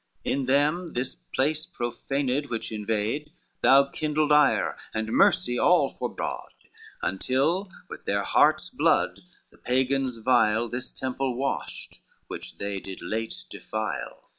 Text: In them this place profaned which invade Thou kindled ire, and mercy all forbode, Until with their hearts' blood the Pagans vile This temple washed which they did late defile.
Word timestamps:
In 0.23 0.47
them 0.47 0.93
this 0.93 1.13
place 1.13 1.67
profaned 1.67 2.47
which 2.49 2.71
invade 2.71 3.31
Thou 3.61 3.83
kindled 3.91 4.31
ire, 4.31 4.75
and 4.95 5.09
mercy 5.13 5.59
all 5.59 5.91
forbode, 5.91 6.55
Until 7.03 7.69
with 7.87 8.05
their 8.05 8.23
hearts' 8.23 8.71
blood 8.71 9.19
the 9.51 9.59
Pagans 9.59 10.17
vile 10.17 10.67
This 10.67 10.91
temple 10.91 11.35
washed 11.35 12.01
which 12.25 12.57
they 12.57 12.79
did 12.79 13.03
late 13.03 13.43
defile. 13.51 14.23